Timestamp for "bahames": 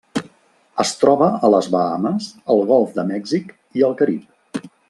1.77-2.31